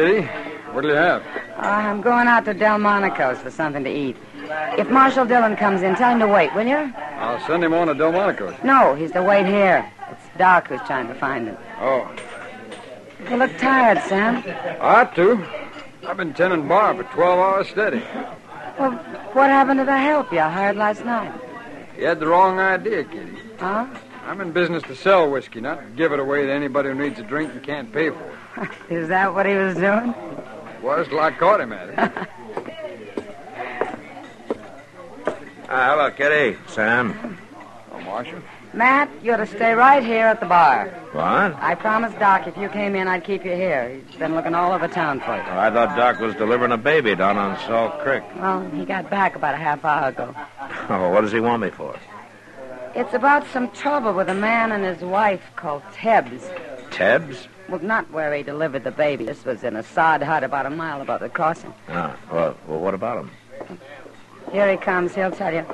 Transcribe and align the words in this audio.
Kitty, 0.00 0.22
what'll 0.72 0.88
you 0.88 0.96
have? 0.96 1.22
uh, 1.58 1.60
I'm 1.60 2.00
going 2.00 2.26
out 2.26 2.46
to 2.46 2.54
Delmonico's 2.54 3.36
for 3.36 3.50
something 3.50 3.84
to 3.84 3.90
eat. 3.90 4.16
If 4.78 4.88
Marshal 4.88 5.26
Dillon 5.26 5.56
comes 5.56 5.82
in, 5.82 5.94
tell 5.94 6.10
him 6.12 6.20
to 6.20 6.26
wait, 6.26 6.54
will 6.54 6.66
you? 6.66 6.90
I'll 7.18 7.38
send 7.46 7.62
him 7.62 7.74
on 7.74 7.88
to 7.88 7.92
Delmonico's. 7.94 8.54
No, 8.64 8.94
he's 8.94 9.12
to 9.12 9.22
wait 9.22 9.44
here. 9.44 9.84
It's 10.10 10.38
Doc 10.38 10.68
who's 10.68 10.80
trying 10.86 11.06
to 11.08 11.14
find 11.14 11.48
him. 11.48 11.58
Oh, 11.80 12.10
You 13.28 13.36
look 13.36 13.54
tired, 13.58 14.02
Sam. 14.08 14.42
I 14.80 15.02
ought 15.02 15.14
to. 15.16 15.44
I've 16.06 16.16
been 16.16 16.32
tending 16.32 16.66
bar 16.66 16.94
for 16.94 17.02
12 17.02 17.38
hours 17.38 17.68
steady. 17.68 18.02
Well, 18.78 18.92
what 19.34 19.50
happened 19.50 19.80
to 19.80 19.84
the 19.84 19.98
help 19.98 20.32
you 20.32 20.40
hired 20.40 20.76
last 20.78 21.04
night? 21.04 21.30
You 21.98 22.06
had 22.06 22.20
the 22.20 22.26
wrong 22.26 22.58
idea, 22.58 23.04
Kitty. 23.04 23.36
Huh? 23.58 23.86
I'm 24.24 24.40
in 24.40 24.52
business 24.52 24.82
to 24.84 24.94
sell 24.94 25.30
whiskey, 25.30 25.60
not 25.60 25.80
to 25.80 25.86
give 25.96 26.12
it 26.12 26.20
away 26.20 26.46
to 26.46 26.52
anybody 26.52 26.90
who 26.90 26.94
needs 26.94 27.18
a 27.18 27.22
drink 27.22 27.52
and 27.52 27.62
can't 27.62 27.92
pay 27.92 28.10
for 28.10 28.38
it. 28.58 28.70
Is 28.90 29.08
that 29.08 29.34
what 29.34 29.46
he 29.46 29.54
was 29.54 29.74
doing? 29.74 30.14
Was 30.82 31.08
till 31.08 31.20
I 31.20 31.30
caught 31.32 31.60
him 31.60 31.72
at 31.72 31.88
it. 31.88 32.28
Ah, 35.72 35.90
hello, 35.90 36.10
Kitty. 36.10 36.58
Sam. 36.68 37.38
Oh, 37.92 38.00
Marshal. 38.00 38.40
Matt, 38.72 39.08
you're 39.22 39.36
to 39.36 39.46
stay 39.46 39.72
right 39.72 40.02
here 40.02 40.26
at 40.26 40.40
the 40.40 40.46
bar. 40.46 40.88
What? 41.12 41.54
I 41.60 41.74
promised 41.74 42.18
Doc 42.18 42.46
if 42.46 42.56
you 42.56 42.68
came 42.68 42.94
in, 42.94 43.08
I'd 43.08 43.24
keep 43.24 43.44
you 43.44 43.52
here. 43.52 44.00
He's 44.08 44.16
been 44.16 44.34
looking 44.34 44.54
all 44.54 44.72
over 44.72 44.86
town 44.86 45.20
for 45.20 45.36
you. 45.36 45.42
Oh, 45.42 45.58
I 45.58 45.70
thought 45.70 45.96
Doc 45.96 46.20
was 46.20 46.34
delivering 46.36 46.72
a 46.72 46.76
baby 46.76 47.16
down 47.16 47.36
on 47.36 47.58
Salt 47.66 48.00
Creek. 48.00 48.22
Well, 48.36 48.68
he 48.70 48.84
got 48.84 49.10
back 49.10 49.34
about 49.34 49.54
a 49.54 49.58
half 49.58 49.84
hour 49.84 50.08
ago. 50.08 50.34
Oh, 50.88 51.10
what 51.10 51.22
does 51.22 51.32
he 51.32 51.40
want 51.40 51.62
me 51.62 51.70
for? 51.70 51.96
It's 52.94 53.14
about 53.14 53.46
some 53.52 53.70
trouble 53.70 54.12
with 54.12 54.28
a 54.28 54.34
man 54.34 54.72
and 54.72 54.84
his 54.84 55.00
wife 55.00 55.42
called 55.54 55.82
Tebbs. 55.92 56.42
Tebbs? 56.90 57.46
Well, 57.68 57.80
not 57.80 58.10
where 58.10 58.34
he 58.34 58.42
delivered 58.42 58.82
the 58.82 58.90
baby. 58.90 59.24
This 59.24 59.44
was 59.44 59.62
in 59.62 59.76
a 59.76 59.82
sod 59.82 60.22
hut 60.22 60.42
about 60.42 60.66
a 60.66 60.70
mile 60.70 61.00
above 61.00 61.20
the 61.20 61.28
crossing. 61.28 61.72
Ah, 61.88 62.16
well, 62.32 62.56
well, 62.66 62.80
what 62.80 62.94
about 62.94 63.18
him? 63.18 63.30
Here 64.50 64.68
he 64.72 64.76
comes. 64.76 65.14
He'll 65.14 65.30
tell 65.30 65.54
you. 65.54 65.64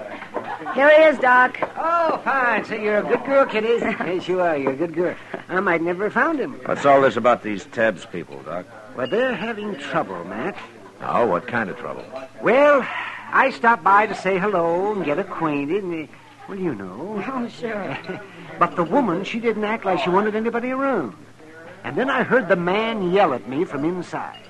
Here 0.74 0.90
he 0.90 1.04
is, 1.04 1.18
Doc. 1.18 1.58
Oh, 1.78 2.20
fine. 2.22 2.66
So 2.66 2.74
you're 2.74 2.98
a 2.98 3.02
good 3.02 3.24
girl, 3.24 3.46
Kitty. 3.46 3.68
yes, 3.80 4.28
you 4.28 4.42
are. 4.42 4.58
You're 4.58 4.72
a 4.72 4.76
good 4.76 4.94
girl. 4.94 5.16
I 5.48 5.60
might 5.60 5.80
never 5.80 6.04
have 6.04 6.12
found 6.12 6.38
him. 6.38 6.52
What's 6.66 6.84
all 6.84 7.00
this 7.00 7.16
about 7.16 7.42
these 7.42 7.64
Tebbs 7.66 8.04
people, 8.04 8.42
Doc? 8.42 8.66
Well, 8.94 9.06
they're 9.06 9.34
having 9.34 9.76
trouble, 9.76 10.22
Matt. 10.24 10.56
Oh, 11.00 11.26
what 11.26 11.46
kind 11.46 11.70
of 11.70 11.78
trouble? 11.78 12.04
Well, 12.42 12.86
I 13.32 13.50
stopped 13.50 13.84
by 13.84 14.06
to 14.06 14.14
say 14.14 14.38
hello 14.38 14.92
and 14.92 15.04
get 15.04 15.18
acquainted. 15.18 15.82
And, 15.82 16.08
uh, 16.08 16.12
well, 16.48 16.58
you 16.58 16.74
know. 16.74 17.22
Oh, 17.26 17.48
sure. 17.48 17.98
But 18.58 18.74
the 18.74 18.84
woman, 18.84 19.22
she 19.24 19.38
didn't 19.38 19.64
act 19.64 19.84
like 19.84 19.98
she 20.00 20.08
wanted 20.08 20.34
anybody 20.34 20.70
around. 20.70 21.14
And 21.84 21.94
then 21.94 22.08
I 22.08 22.22
heard 22.22 22.48
the 22.48 22.56
man 22.56 23.12
yell 23.12 23.34
at 23.34 23.46
me 23.46 23.64
from 23.64 23.84
inside. 23.84 24.40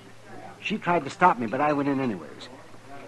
She 0.60 0.78
tried 0.78 1.02
to 1.04 1.10
stop 1.10 1.40
me, 1.40 1.46
but 1.48 1.60
I 1.60 1.72
went 1.72 1.88
in 1.88 1.98
anyways. 1.98 2.48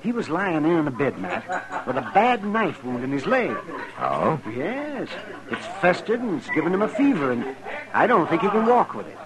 He 0.02 0.12
was 0.12 0.28
lying 0.28 0.62
there 0.62 0.78
in 0.78 0.88
a 0.88 0.90
bed, 0.90 1.18
Matt, 1.18 1.86
with 1.86 1.96
a 1.96 2.10
bad 2.14 2.44
knife 2.44 2.82
wound 2.84 3.04
in 3.04 3.12
his 3.12 3.26
leg. 3.26 3.56
Oh? 4.00 4.40
Yes, 4.56 5.08
it's 5.50 5.66
festered 5.80 6.20
and 6.20 6.40
it's 6.40 6.50
given 6.50 6.74
him 6.74 6.82
a 6.82 6.88
fever, 6.88 7.32
and 7.32 7.56
I 7.94 8.06
don't 8.06 8.28
think 8.28 8.42
he 8.42 8.48
can 8.48 8.66
walk 8.66 8.94
with 8.94 9.06
it. 9.06 9.18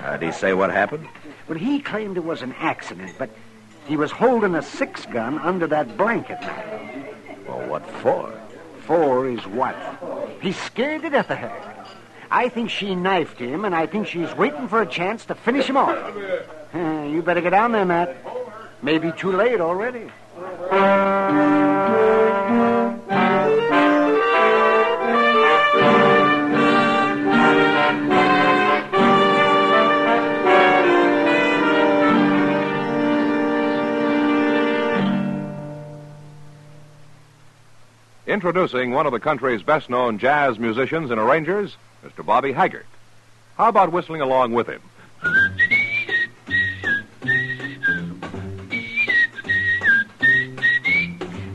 Uh, 0.00 0.16
did 0.16 0.26
he 0.26 0.32
say 0.32 0.52
what 0.52 0.70
happened? 0.70 1.06
Well, 1.48 1.58
he 1.58 1.80
claimed 1.80 2.16
it 2.16 2.24
was 2.24 2.42
an 2.42 2.54
accident, 2.58 3.14
but 3.18 3.30
he 3.86 3.96
was 3.96 4.10
holding 4.10 4.54
a 4.54 4.62
six 4.62 5.06
gun 5.06 5.38
under 5.38 5.66
that 5.68 5.96
blanket, 5.96 6.40
Matt. 6.40 7.46
Well, 7.46 7.68
what 7.68 7.88
for? 8.02 8.32
For 8.86 9.26
his 9.26 9.46
wife. 9.46 9.76
He's 10.40 10.56
scared 10.56 11.02
to 11.02 11.10
death 11.10 11.30
of 11.30 11.38
her. 11.38 11.86
I 12.30 12.48
think 12.48 12.70
she 12.70 12.94
knifed 12.94 13.38
him, 13.38 13.64
and 13.64 13.74
I 13.74 13.86
think 13.86 14.06
she's 14.06 14.34
waiting 14.34 14.68
for 14.68 14.82
a 14.82 14.86
chance 14.86 15.24
to 15.26 15.34
finish 15.34 15.66
him 15.66 15.76
off. 15.76 16.14
You 16.74 17.22
better 17.22 17.40
get 17.40 17.50
down 17.50 17.70
there, 17.70 17.84
Matt. 17.84 18.16
Maybe 18.82 19.12
too 19.12 19.30
late 19.30 19.60
already. 19.60 20.10
Introducing 38.34 38.90
one 38.90 39.06
of 39.06 39.12
the 39.12 39.20
country's 39.20 39.62
best 39.62 39.88
known 39.88 40.18
jazz 40.18 40.58
musicians 40.58 41.12
and 41.12 41.20
arrangers, 41.20 41.76
Mr. 42.04 42.26
Bobby 42.26 42.52
Haggart. 42.52 42.82
How 43.56 43.68
about 43.68 43.92
whistling 43.92 44.22
along 44.22 44.50
with 44.50 44.66
him? 44.66 44.82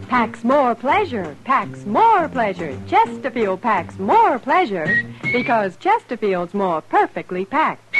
Packs 0.07 0.41
more 0.45 0.73
pleasure, 0.73 1.35
packs 1.43 1.85
more 1.85 2.29
pleasure. 2.29 2.79
Chesterfield 2.87 3.61
packs 3.61 3.99
more 3.99 4.39
pleasure 4.39 5.05
because 5.33 5.75
Chesterfield's 5.75 6.53
more 6.53 6.81
perfectly 6.81 7.43
packed. 7.43 7.93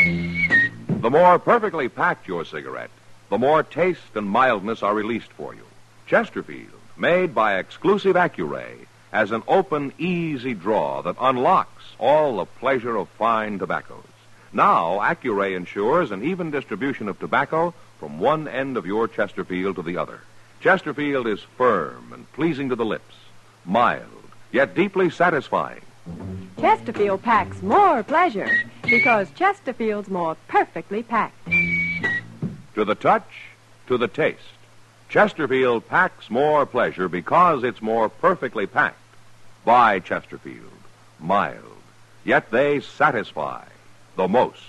The 1.01 1.09
more 1.09 1.37
perfectly 1.37 1.89
packed 1.89 2.29
your 2.29 2.45
cigarette, 2.45 2.91
the 3.29 3.37
more 3.37 3.61
taste 3.61 4.15
and 4.15 4.29
mildness 4.29 4.81
are 4.81 4.95
released 4.95 5.33
for 5.33 5.53
you. 5.53 5.65
Chesterfield, 6.07 6.79
made 6.99 7.33
by 7.33 7.57
exclusive 7.57 8.15
Accuray, 8.15 8.85
has 9.11 9.31
an 9.31 9.41
open, 9.47 9.93
easy 9.97 10.53
draw 10.53 11.01
that 11.01 11.15
unlocks 11.19 11.83
all 11.97 12.37
the 12.37 12.45
pleasure 12.45 12.95
of 12.95 13.09
fine 13.09 13.57
tobaccos. 13.57 14.03
Now, 14.51 14.99
Accuray 14.99 15.55
ensures 15.55 16.11
an 16.11 16.23
even 16.23 16.51
distribution 16.51 17.07
of 17.07 17.19
tobacco 17.19 17.73
from 17.99 18.19
one 18.19 18.47
end 18.47 18.77
of 18.77 18.85
your 18.85 19.07
Chesterfield 19.07 19.77
to 19.77 19.81
the 19.81 19.97
other. 19.97 20.21
Chesterfield 20.61 21.27
is 21.27 21.39
firm 21.57 22.11
and 22.13 22.31
pleasing 22.33 22.69
to 22.69 22.75
the 22.75 22.85
lips, 22.85 23.15
mild, 23.65 24.03
yet 24.51 24.75
deeply 24.75 25.09
satisfying. 25.09 25.81
Chesterfield 26.59 27.23
packs 27.23 27.61
more 27.61 28.03
pleasure 28.03 28.51
because 28.83 29.29
Chesterfield's 29.31 30.09
more 30.09 30.35
perfectly 30.47 31.03
packed. 31.03 31.47
To 32.75 32.83
the 32.83 32.95
touch, 32.95 33.29
to 33.87 33.97
the 33.97 34.07
taste. 34.07 34.58
Chesterfield 35.09 35.88
packs 35.88 36.29
more 36.29 36.67
pleasure 36.67 37.09
because 37.09 37.63
it's 37.63 37.81
more 37.81 38.09
perfectly 38.09 38.67
packed. 38.67 38.95
By 39.65 40.00
Chesterfield. 40.00 40.69
Mild. 41.19 41.65
Yet 42.23 42.51
they 42.51 42.79
satisfy 42.79 43.65
the 44.15 44.27
most. 44.27 44.61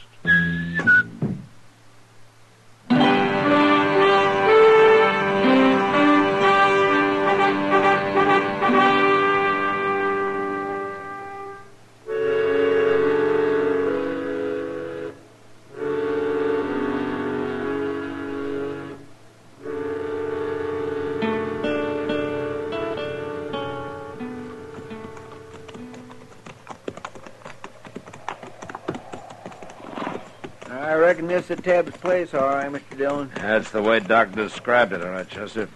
Reckon 31.50 31.64
this 31.64 31.90
is 31.90 31.92
Tebbs' 31.92 32.00
place, 32.00 32.34
all 32.34 32.48
right, 32.48 32.70
Mr. 32.70 32.96
Dillon. 32.96 33.30
That's 33.34 33.70
the 33.70 33.82
way 33.82 33.98
Doc 33.98 34.32
described 34.32 34.92
it, 34.92 35.02
all 35.02 35.10
right, 35.10 35.28
Chester. 35.28 35.68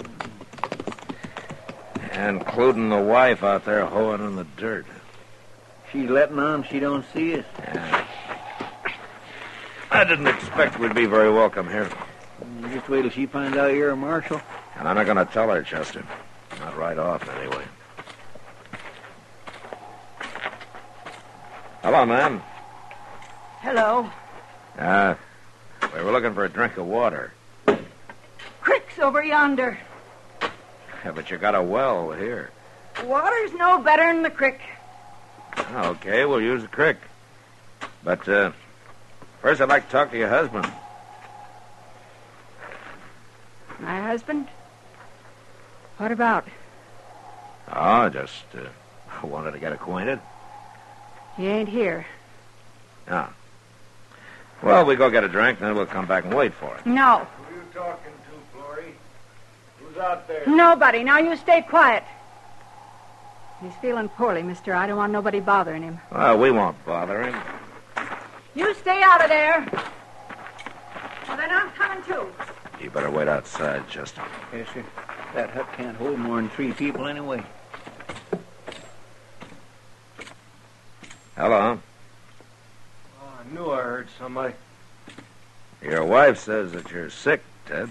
Including 2.13 2.91
the 2.91 3.01
wife 3.01 3.43
out 3.43 3.65
there 3.65 3.85
hoeing 3.85 4.25
in 4.25 4.37
the 4.37 4.47
dirt. 4.57 4.87
She's 5.91 6.09
letting 6.09 6.39
on 6.39 6.65
she 6.65 6.79
don't 6.79 7.05
see 7.13 7.39
us. 7.39 7.45
Yeah. 7.59 8.07
I 9.91 10.05
didn't 10.05 10.29
expect 10.29 10.79
we'd 10.79 10.95
be 10.95 11.07
very 11.07 11.33
welcome 11.33 11.69
here. 11.69 11.89
Just 12.73 12.89
wait 12.89 13.03
till 13.03 13.11
she 13.11 13.27
finds 13.27 13.57
out 13.57 13.75
you're 13.75 13.91
a 13.91 13.97
marshal. 13.97 14.41
And 14.77 14.89
I'm 14.89 14.97
not 14.97 15.07
going 15.07 15.25
to 15.25 15.33
tell 15.33 15.51
her, 15.51 15.63
Chester. 15.63 16.05
Not 16.61 16.77
right 16.77 16.99
off, 16.99 17.29
anyway. 17.29 17.65
Hello, 21.83 22.07
ma'am. 22.07 22.43
Hello. 23.61 24.11
Uh, 24.79 25.15
we 25.95 26.03
were 26.03 26.13
looking 26.13 26.35
for 26.35 26.45
a 26.45 26.49
drink 26.49 26.77
of 26.77 26.87
water. 26.87 27.33
Crick's 28.61 28.99
over 28.99 29.23
yonder. 29.23 29.79
Yeah, 31.05 31.13
but 31.13 31.31
you 31.31 31.39
got 31.39 31.55
a 31.55 31.63
well 31.63 32.13
here. 32.13 32.51
Water's 33.05 33.53
no 33.53 33.79
better 33.79 34.13
than 34.13 34.23
the 34.23 34.31
crick. 34.31 34.61
Okay, 35.73 36.25
we'll 36.25 36.41
use 36.41 36.63
the 36.63 36.69
crick. 36.69 36.97
But, 38.03 38.29
uh, 38.29 38.53
first 39.41 39.61
I'd 39.61 39.69
like 39.69 39.87
to 39.87 39.93
talk 39.93 40.11
to 40.11 40.19
your 40.19 40.29
husband. 40.29 40.71
My 43.81 44.01
husband? 44.01 44.49
What 45.99 46.11
about? 46.11 46.47
Oh, 47.73 48.09
just, 48.09 48.45
uh, 48.55 48.69
wanted 49.27 49.53
to 49.53 49.59
get 49.59 49.73
acquainted. 49.73 50.21
He 51.37 51.47
ain't 51.47 51.69
here. 51.69 52.07
Ah. 53.09 53.33
Well, 54.65 54.87
we 54.87 54.97
go 54.97 55.11
get 55.11 55.25
a 55.25 55.29
drink, 55.29 55.59
then 55.59 55.75
we'll 55.75 55.85
come 55.85 56.07
back 56.07 56.25
and 56.25 56.33
wait 56.33 56.55
for 56.55 56.75
it. 56.75 56.87
No. 56.87 57.19
Who 57.19 57.55
are 57.55 57.59
you 57.59 57.63
talking 57.75 58.13
to, 58.13 58.57
Flory? 58.57 58.95
Who's 59.79 59.99
out 59.99 60.27
there? 60.27 60.43
Nobody. 60.47 61.05
Now 61.05 61.19
you 61.19 61.37
stay 61.37 61.61
quiet. 61.63 62.03
He's 63.63 63.75
feeling 63.83 64.09
poorly, 64.09 64.43
mister. 64.43 64.75
I 64.75 64.87
don't 64.87 64.97
want 64.97 65.13
nobody 65.13 65.41
bothering 65.41 65.83
him. 65.83 66.01
Well, 66.11 66.39
we 66.39 66.51
won't 66.51 66.83
bother 66.87 67.23
him. 67.25 67.41
You 68.55 68.75
stay 68.75 69.03
out 69.03 69.23
of 69.23 69.29
there. 69.29 69.69
Well, 71.29 71.37
then 71.37 71.51
I'm 71.51 71.71
coming 71.71 72.03
too. 72.05 72.27
You 72.83 72.91
better 72.91 73.11
wait 73.11 73.29
outside, 73.29 73.87
Chester. 73.89 74.23
Yes, 74.53 74.69
sir. 74.73 74.85
That 75.35 75.51
hut 75.51 75.67
can't 75.77 75.97
hold 75.97 76.19
more 76.19 76.37
than 76.37 76.49
three 76.51 76.73
people 76.73 77.07
anyway. 77.07 77.43
Hello. 81.37 81.79
I 83.55 83.57
knew 83.57 83.71
I 83.71 83.83
heard 83.83 84.09
somebody. 84.19 84.55
Your 85.81 86.05
wife 86.05 86.41
says 86.41 86.73
that 86.73 86.91
you're 86.91 87.09
sick, 87.09 87.41
Ted. 87.67 87.89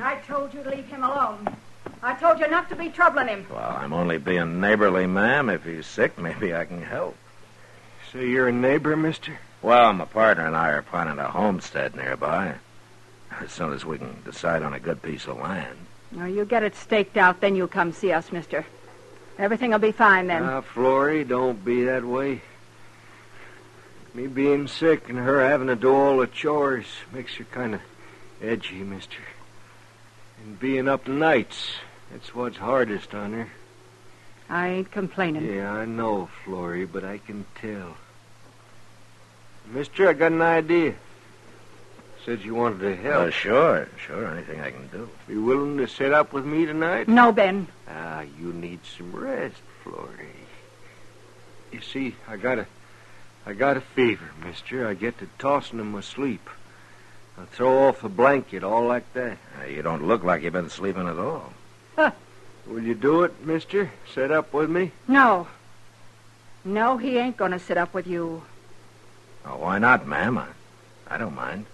I 0.00 0.16
told 0.16 0.52
you 0.52 0.64
to 0.64 0.70
leave 0.70 0.86
him 0.86 1.04
alone. 1.04 1.56
I 2.02 2.14
told 2.14 2.40
you 2.40 2.48
not 2.48 2.68
to 2.70 2.74
be 2.74 2.88
troubling 2.88 3.28
him. 3.28 3.46
Well, 3.48 3.76
I'm 3.78 3.92
only 3.92 4.18
being 4.18 4.60
neighborly, 4.60 5.06
ma'am. 5.06 5.50
If 5.50 5.64
he's 5.64 5.86
sick, 5.86 6.18
maybe 6.18 6.52
I 6.52 6.64
can 6.64 6.82
help. 6.82 7.16
So 8.10 8.18
you're 8.18 8.48
a 8.48 8.52
neighbor, 8.52 8.96
mister? 8.96 9.38
Well, 9.62 9.92
my 9.92 10.04
partner 10.04 10.48
and 10.48 10.56
I 10.56 10.70
are 10.70 10.82
planning 10.82 11.20
a 11.20 11.30
homestead 11.30 11.94
nearby. 11.94 12.56
As 13.40 13.52
soon 13.52 13.72
as 13.72 13.84
we 13.84 13.98
can 13.98 14.20
decide 14.24 14.64
on 14.64 14.74
a 14.74 14.80
good 14.80 15.00
piece 15.00 15.28
of 15.28 15.38
land. 15.38 15.78
Now 16.10 16.26
you 16.26 16.44
get 16.44 16.64
it 16.64 16.74
staked 16.74 17.16
out, 17.16 17.40
then 17.40 17.54
you 17.54 17.68
come 17.68 17.92
see 17.92 18.10
us, 18.10 18.32
mister. 18.32 18.66
Everything'll 19.38 19.78
be 19.78 19.92
fine 19.92 20.26
then. 20.26 20.42
Ah, 20.42 20.60
Flory, 20.60 21.22
don't 21.22 21.64
be 21.64 21.84
that 21.84 22.04
way. 22.04 22.42
Me 24.14 24.28
being 24.28 24.68
sick 24.68 25.08
and 25.08 25.18
her 25.18 25.40
having 25.46 25.66
to 25.66 25.74
do 25.74 25.92
all 25.92 26.18
the 26.18 26.28
chores 26.28 26.86
makes 27.12 27.34
her 27.34 27.44
kind 27.44 27.74
of 27.74 27.80
edgy, 28.40 28.76
mister. 28.76 29.18
And 30.42 30.58
being 30.60 30.88
up 30.88 31.08
nights, 31.08 31.74
that's 32.12 32.32
what's 32.32 32.56
hardest 32.56 33.12
on 33.12 33.32
her. 33.32 33.48
I 34.48 34.68
ain't 34.68 34.92
complaining. 34.92 35.44
Yeah, 35.44 35.72
I 35.72 35.84
know, 35.84 36.28
Flory, 36.44 36.86
but 36.86 37.02
I 37.02 37.18
can 37.18 37.44
tell. 37.60 37.96
Mister, 39.66 40.08
I 40.08 40.12
got 40.12 40.30
an 40.30 40.42
idea. 40.42 40.94
Said 42.24 42.42
you 42.42 42.54
wanted 42.54 42.80
to 42.80 42.96
help. 42.96 43.26
Oh, 43.26 43.30
sure, 43.30 43.88
sure. 43.98 44.28
Anything 44.28 44.60
I 44.60 44.70
can 44.70 44.86
do. 44.88 45.08
Be 45.26 45.36
willing 45.36 45.76
to 45.78 45.88
sit 45.88 46.12
up 46.12 46.32
with 46.32 46.44
me 46.44 46.66
tonight? 46.66 47.08
No, 47.08 47.32
Ben. 47.32 47.66
Ah, 47.88 48.22
you 48.38 48.52
need 48.52 48.80
some 48.96 49.12
rest, 49.14 49.60
Flory. 49.82 50.28
You 51.72 51.80
see, 51.80 52.14
I 52.28 52.36
got 52.36 52.60
a, 52.60 52.66
I 53.46 53.52
got 53.52 53.76
a 53.76 53.80
fever, 53.80 54.30
mister. 54.44 54.86
I 54.86 54.94
get 54.94 55.18
to 55.18 55.28
tossing 55.38 55.78
in 55.80 55.86
my 55.92 56.00
sleep. 56.00 56.48
I 57.38 57.44
throw 57.46 57.88
off 57.88 58.04
a 58.04 58.08
blanket, 58.08 58.62
all 58.64 58.86
like 58.86 59.12
that. 59.14 59.38
Uh, 59.60 59.66
you 59.66 59.82
don't 59.82 60.06
look 60.06 60.22
like 60.24 60.42
you've 60.42 60.52
been 60.52 60.70
sleeping 60.70 61.08
at 61.08 61.18
all. 61.18 61.52
Huh. 61.96 62.12
Will 62.66 62.82
you 62.82 62.94
do 62.94 63.24
it, 63.24 63.44
mister? 63.44 63.90
Sit 64.14 64.30
up 64.30 64.52
with 64.52 64.70
me? 64.70 64.92
No. 65.08 65.48
No, 66.64 66.96
he 66.96 67.18
ain't 67.18 67.36
gonna 67.36 67.58
sit 67.58 67.76
up 67.76 67.92
with 67.92 68.06
you. 68.06 68.42
Oh, 69.44 69.56
why 69.58 69.78
not, 69.78 70.06
ma'am? 70.06 70.38
I, 70.38 70.46
I 71.08 71.18
don't 71.18 71.34
mind. 71.34 71.66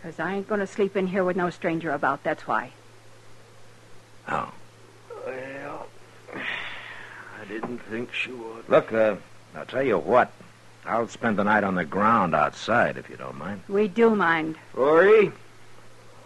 'Cause 0.00 0.20
I 0.20 0.34
ain't 0.34 0.46
gonna 0.46 0.68
sleep 0.68 0.96
in 0.96 1.08
here 1.08 1.24
with 1.24 1.36
no 1.36 1.50
stranger 1.50 1.90
about, 1.90 2.22
that's 2.22 2.46
why. 2.46 2.70
Oh. 4.28 4.52
Well, 5.26 5.88
I 6.34 7.44
didn't 7.48 7.78
think 7.78 8.12
she 8.12 8.30
would. 8.30 8.68
Look, 8.68 8.92
uh, 8.92 9.16
I'll 9.56 9.66
tell 9.66 9.82
you 9.82 9.98
what. 9.98 10.30
I'll 10.86 11.08
spend 11.08 11.36
the 11.36 11.44
night 11.44 11.64
on 11.64 11.74
the 11.74 11.84
ground 11.84 12.34
outside, 12.34 12.96
if 12.96 13.10
you 13.10 13.16
don't 13.16 13.36
mind. 13.36 13.62
We 13.68 13.88
do 13.88 14.14
mind. 14.14 14.56
Flory, 14.72 15.32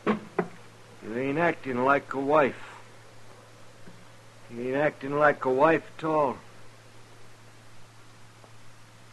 you 0.06 1.16
ain't 1.16 1.38
acting 1.38 1.84
like 1.84 2.12
a 2.12 2.20
wife. 2.20 2.56
You 4.50 4.68
ain't 4.68 4.76
acting 4.76 5.18
like 5.18 5.44
a 5.44 5.50
wife 5.50 5.90
at 5.98 6.04
all. 6.04 6.36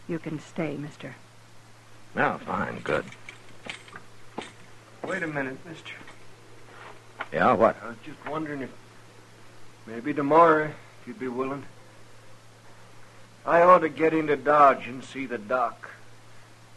You 0.07 0.19
can 0.19 0.39
stay, 0.39 0.75
mister. 0.75 1.15
No, 2.15 2.39
fine, 2.45 2.79
good. 2.83 3.05
Wait 5.05 5.23
a 5.23 5.27
minute, 5.27 5.57
mister. 5.65 5.93
Yeah, 7.31 7.53
what? 7.53 7.77
I 7.81 7.87
was 7.89 7.97
just 8.05 8.17
wondering 8.25 8.61
if 8.61 8.69
maybe 9.85 10.13
tomorrow, 10.13 10.65
if 10.65 11.07
you'd 11.07 11.19
be 11.19 11.27
willing. 11.27 11.63
I 13.47 13.61
ought 13.61 13.79
to 13.79 13.89
get 13.89 14.13
into 14.13 14.35
Dodge 14.35 14.87
and 14.87 15.01
see 15.01 15.25
the 15.25 15.37
doc. 15.37 15.89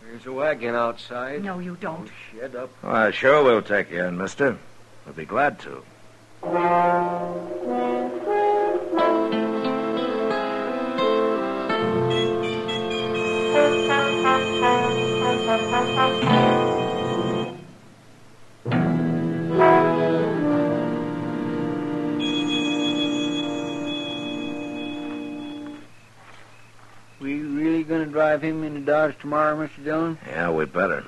There's 0.04 0.24
a 0.24 0.32
wagon 0.32 0.76
outside. 0.76 1.42
No, 1.42 1.58
you 1.58 1.76
don't. 1.80 2.08
Oh, 2.08 2.38
shut 2.38 2.54
up. 2.54 2.70
Well, 2.84 3.10
sure 3.10 3.42
we'll 3.42 3.60
take 3.60 3.90
you 3.90 4.04
in, 4.04 4.16
mister. 4.16 4.56
We'll 5.04 5.14
be 5.14 5.24
glad 5.24 5.58
to. 5.60 5.82
Really 27.90 28.04
gonna 28.04 28.12
drive 28.12 28.42
him 28.42 28.62
into 28.62 28.80
Dodge 28.80 29.18
tomorrow, 29.18 29.56
Mr. 29.56 29.82
Dillon? 29.82 30.16
Yeah, 30.24 30.50
we 30.50 30.64
better. 30.64 31.04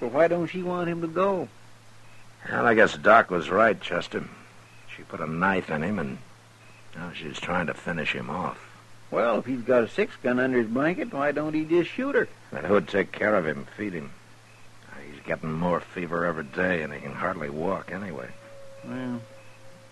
Well, 0.00 0.08
why 0.08 0.26
don't 0.26 0.46
she 0.46 0.62
want 0.62 0.88
him 0.88 1.02
to 1.02 1.06
go? 1.06 1.48
Well, 2.48 2.66
I 2.66 2.72
guess 2.72 2.96
Doc 2.96 3.30
was 3.30 3.50
right, 3.50 3.78
Chester. 3.78 4.24
She 4.96 5.02
put 5.02 5.20
a 5.20 5.26
knife 5.26 5.68
in 5.68 5.82
him, 5.82 5.98
and 5.98 6.16
now 6.96 7.12
she's 7.12 7.38
trying 7.38 7.66
to 7.66 7.74
finish 7.74 8.14
him 8.14 8.30
off. 8.30 8.58
Well, 9.10 9.38
if 9.38 9.44
he's 9.44 9.60
got 9.60 9.82
a 9.82 9.88
six 9.88 10.16
gun 10.22 10.38
under 10.40 10.56
his 10.56 10.68
blanket, 10.68 11.12
why 11.12 11.30
don't 11.30 11.52
he 11.52 11.66
just 11.66 11.90
shoot 11.90 12.14
her? 12.14 12.26
Then 12.52 12.64
who'd 12.64 12.88
take 12.88 13.12
care 13.12 13.34
of 13.34 13.46
him, 13.46 13.66
feed 13.76 13.92
him? 13.92 14.10
Uh, 14.90 15.00
he's 15.12 15.22
getting 15.26 15.52
more 15.52 15.80
fever 15.80 16.24
every 16.24 16.44
day, 16.44 16.80
and 16.80 16.94
he 16.94 17.00
can 17.00 17.12
hardly 17.12 17.50
walk 17.50 17.92
anyway. 17.92 18.30
Well, 18.82 19.20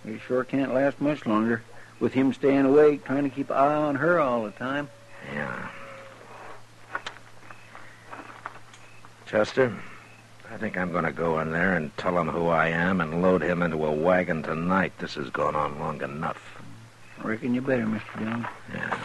he 0.07 0.19
sure 0.19 0.45
can't 0.45 0.73
last 0.73 0.99
much 0.99 1.27
longer. 1.27 1.63
With 2.01 2.15
him 2.15 2.33
staying 2.33 2.65
awake, 2.65 3.05
trying 3.05 3.25
to 3.25 3.31
keep 3.31 3.51
an 3.51 3.57
eye 3.57 3.75
on 3.75 3.97
her 3.97 4.19
all 4.19 4.45
the 4.45 4.53
time. 4.53 4.89
Yeah. 5.35 5.69
Chester, 9.27 9.77
I 10.53 10.57
think 10.57 10.79
I'm 10.79 10.93
going 10.93 11.05
to 11.05 11.11
go 11.11 11.41
in 11.41 11.51
there 11.51 11.75
and 11.75 11.95
tell 11.97 12.17
him 12.17 12.29
who 12.29 12.47
I 12.47 12.69
am 12.69 13.01
and 13.01 13.23
load 13.23 13.43
him 13.43 13.61
into 13.61 13.85
a 13.85 13.91
wagon 13.91 14.45
tonight. 14.45 14.93
This 14.99 15.15
has 15.15 15.31
gone 15.31 15.57
on 15.57 15.81
long 15.81 16.01
enough. 16.01 16.41
I 17.19 17.27
reckon 17.27 17.53
you 17.53 17.61
better, 17.61 17.85
Mr. 17.85 18.19
Dillon. 18.19 18.47
Yeah. 18.73 18.99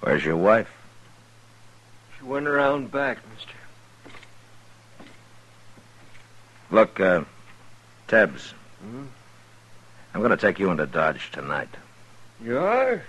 Where's 0.00 0.24
your 0.24 0.36
wife? 0.36 0.70
She 2.18 2.24
went 2.24 2.48
around 2.48 2.90
back, 2.90 3.18
mister. 3.34 3.54
Look, 6.72 6.98
uh, 6.98 7.22
Tebbs. 8.08 8.52
Hmm? 8.84 9.04
I'm 10.12 10.20
going 10.20 10.30
to 10.30 10.36
take 10.36 10.58
you 10.58 10.70
into 10.70 10.86
Dodge 10.86 11.30
tonight. 11.32 11.68
You 12.42 12.58
are? 12.58 13.02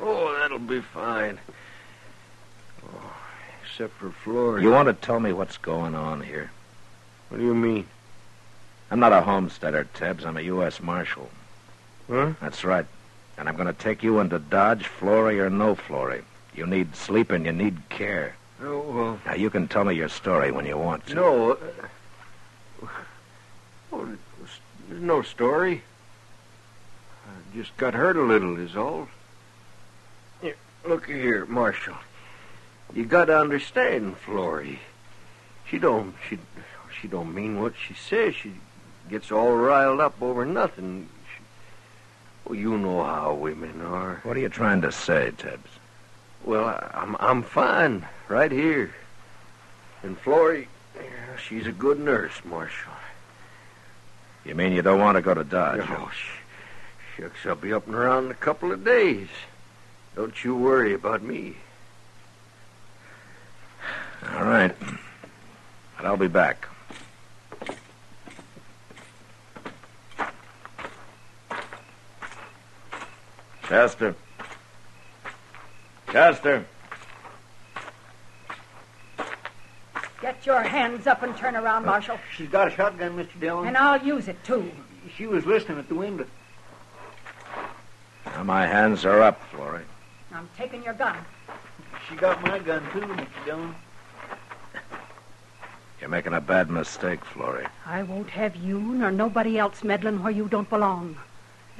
Oh, 0.00 0.36
that'll 0.40 0.58
be 0.58 0.80
fine. 0.80 1.38
Oh, 2.84 3.12
except 3.62 3.92
for 3.94 4.10
Florida. 4.10 4.62
You 4.64 4.70
want 4.72 4.88
to 4.88 4.94
tell 4.94 5.20
me 5.20 5.32
what's 5.32 5.58
going 5.58 5.94
on 5.94 6.22
here? 6.22 6.50
What 7.28 7.38
do 7.38 7.44
you 7.44 7.54
mean? 7.54 7.86
I'm 8.90 9.00
not 9.00 9.12
a 9.12 9.20
homesteader, 9.20 9.86
Tebbs. 9.94 10.24
I'm 10.24 10.36
a 10.36 10.42
U.S. 10.42 10.80
Marshal. 10.80 11.30
Huh? 12.10 12.32
That's 12.40 12.64
right. 12.64 12.86
And 13.38 13.48
I'm 13.48 13.56
going 13.56 13.66
to 13.66 13.72
take 13.72 14.02
you 14.02 14.18
into 14.20 14.38
Dodge, 14.38 14.86
Flory 14.86 15.40
or 15.40 15.48
no 15.50 15.74
Flory. 15.74 16.22
You 16.54 16.66
need 16.66 16.94
sleep 16.96 17.30
and 17.30 17.46
you 17.46 17.52
need 17.52 17.88
care. 17.88 18.34
Oh, 18.62 18.80
well, 18.80 19.20
Now, 19.26 19.34
you 19.34 19.50
can 19.50 19.68
tell 19.68 19.84
me 19.84 19.94
your 19.94 20.08
story 20.08 20.50
when 20.52 20.66
you 20.66 20.76
want 20.76 21.06
to. 21.08 21.14
no. 21.14 21.52
Uh, 21.52 22.86
oh, 23.92 24.08
there's 24.92 25.02
no 25.02 25.22
story. 25.22 25.82
I 27.26 27.56
just 27.56 27.74
got 27.78 27.94
hurt 27.94 28.16
a 28.16 28.22
little, 28.22 28.58
is 28.58 28.76
all. 28.76 29.08
Here, 30.42 30.56
look 30.86 31.06
here, 31.06 31.46
Marshal. 31.46 31.96
You 32.92 33.06
got 33.06 33.26
to 33.26 33.38
understand, 33.38 34.18
Flory. 34.18 34.80
She 35.66 35.78
don't. 35.78 36.14
She 36.28 36.38
she 37.00 37.08
don't 37.08 37.34
mean 37.34 37.62
what 37.62 37.72
she 37.74 37.94
says. 37.94 38.34
She 38.34 38.52
gets 39.08 39.32
all 39.32 39.56
riled 39.56 40.00
up 40.00 40.20
over 40.20 40.44
nothing. 40.44 41.08
She, 41.24 41.42
well, 42.44 42.58
you 42.58 42.76
know 42.76 43.02
how 43.02 43.32
women 43.32 43.80
are. 43.80 44.20
What 44.24 44.36
are 44.36 44.40
you 44.40 44.50
trying 44.50 44.82
to 44.82 44.92
say, 44.92 45.30
Tebbs? 45.30 45.70
Well, 46.44 46.66
I, 46.66 46.90
I'm 46.92 47.16
I'm 47.18 47.42
fine 47.42 48.06
right 48.28 48.52
here. 48.52 48.94
And 50.02 50.18
Flory, 50.18 50.68
yeah, 50.96 51.36
she's 51.38 51.66
a 51.66 51.72
good 51.72 51.98
nurse, 51.98 52.44
Marshal. 52.44 52.92
You 54.44 54.54
mean 54.54 54.72
you 54.72 54.82
don't 54.82 54.98
want 54.98 55.16
to 55.16 55.22
go 55.22 55.34
to 55.34 55.44
Dodge? 55.44 55.82
Oh, 55.88 56.10
sh- 56.12 57.16
shucks, 57.16 57.46
I'll 57.46 57.54
be 57.54 57.72
up 57.72 57.86
and 57.86 57.94
around 57.94 58.26
in 58.26 58.30
a 58.30 58.34
couple 58.34 58.72
of 58.72 58.84
days. 58.84 59.28
Don't 60.16 60.42
you 60.44 60.56
worry 60.56 60.94
about 60.94 61.22
me. 61.22 61.56
All 64.34 64.44
right. 64.44 64.74
But 65.96 66.06
I'll 66.06 66.16
be 66.16 66.28
back. 66.28 66.68
Chester. 73.68 74.14
Chester. 76.10 76.66
Get 80.22 80.46
your 80.46 80.62
hands 80.62 81.08
up 81.08 81.24
and 81.24 81.36
turn 81.36 81.56
around, 81.56 81.82
oh, 81.82 81.86
Marshal. 81.86 82.16
She's 82.36 82.48
got 82.48 82.68
a 82.68 82.70
shotgun, 82.70 83.16
Mr. 83.16 83.40
Dillon. 83.40 83.66
And 83.66 83.76
I'll 83.76 84.00
use 84.00 84.28
it, 84.28 84.42
too. 84.44 84.70
She 85.16 85.26
was 85.26 85.44
listening 85.44 85.78
at 85.78 85.88
the 85.88 85.96
window. 85.96 86.26
Now 88.26 88.44
my 88.44 88.64
hands 88.64 89.04
are 89.04 89.20
up, 89.20 89.42
Flory. 89.50 89.82
I'm 90.32 90.48
taking 90.56 90.84
your 90.84 90.94
gun. 90.94 91.18
She 92.08 92.14
got 92.14 92.40
my 92.40 92.60
gun, 92.60 92.84
too, 92.92 93.00
Mr. 93.00 93.44
Dillon. 93.44 93.74
You're 96.00 96.08
making 96.08 96.34
a 96.34 96.40
bad 96.40 96.70
mistake, 96.70 97.24
Flory. 97.24 97.66
I 97.84 98.04
won't 98.04 98.30
have 98.30 98.54
you 98.54 98.78
nor 98.78 99.10
nobody 99.10 99.58
else 99.58 99.82
meddling 99.82 100.22
where 100.22 100.32
you 100.32 100.46
don't 100.46 100.70
belong. 100.70 101.16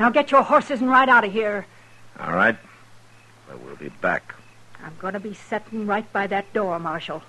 Now 0.01 0.11
get 0.11 0.33
your 0.33 0.43
horses 0.43 0.81
and 0.81 0.91
ride 0.91 1.09
out 1.09 1.25
of 1.25 1.33
here. 1.33 1.65
All 2.19 2.33
right? 2.33 2.57
But 3.49 3.61
we'll 3.61 3.77
be 3.77 3.89
back. 3.89 4.35
I'm 4.83 4.97
going 4.99 5.15
to 5.15 5.21
be 5.21 5.35
setting 5.35 5.87
right 5.87 6.13
by 6.13 6.27
that 6.27 6.53
door, 6.53 6.81
Marshal. 6.81 7.23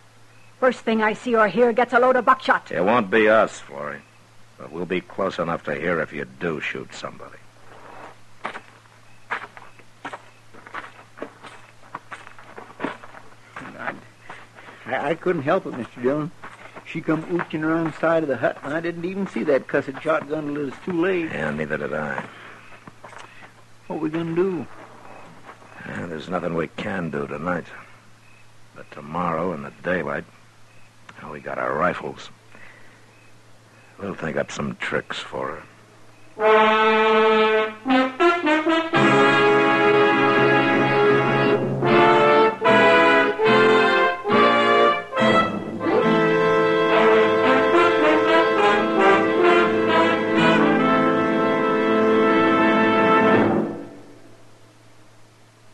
First 0.59 0.79
thing 0.79 1.01
I 1.01 1.13
see 1.13 1.35
or 1.35 1.47
hear 1.47 1.73
gets 1.73 1.93
a 1.93 1.99
load 1.99 2.15
of 2.15 2.25
buckshot. 2.25 2.71
It 2.71 2.83
won't 2.83 3.09
be 3.09 3.27
us, 3.27 3.59
Flory. 3.59 4.01
But 4.57 4.71
we'll 4.71 4.85
be 4.85 5.01
close 5.01 5.39
enough 5.39 5.63
to 5.65 5.75
hear 5.75 5.99
if 5.99 6.13
you 6.13 6.25
do 6.39 6.61
shoot 6.61 6.93
somebody. 6.93 7.37
I, 13.65 13.93
I, 14.85 15.09
I 15.09 15.15
couldn't 15.15 15.41
help 15.41 15.65
it, 15.65 15.73
Mr. 15.73 16.01
Dillon. 16.01 16.31
She 16.85 17.01
come 17.01 17.23
ooching 17.23 17.63
around 17.63 17.93
the 17.93 17.99
side 17.99 18.23
of 18.23 18.29
the 18.29 18.37
hut, 18.37 18.57
and 18.63 18.73
I 18.73 18.79
didn't 18.79 19.05
even 19.05 19.27
see 19.27 19.43
that 19.43 19.67
cussed 19.67 20.01
shotgun 20.01 20.49
until 20.49 20.61
it 20.61 20.65
was 20.65 20.73
too 20.85 20.93
late. 20.93 21.31
Yeah, 21.31 21.51
neither 21.51 21.77
did 21.77 21.93
I. 21.93 22.23
What 23.87 23.99
we 23.99 24.09
gonna 24.09 24.35
do? 24.35 24.67
Yeah, 25.87 26.05
there's 26.05 26.29
nothing 26.29 26.53
we 26.53 26.67
can 26.67 27.09
do 27.09 27.27
tonight. 27.27 27.65
But 28.75 28.89
tomorrow 28.91 29.53
in 29.53 29.63
the 29.63 29.71
daylight, 29.83 30.23
we 31.31 31.39
got 31.39 31.57
our 31.57 31.73
rifles. 31.73 32.29
We'll 33.99 34.15
think 34.15 34.37
up 34.37 34.51
some 34.51 34.75
tricks 34.77 35.19
for 35.19 35.47
her. 35.47 35.63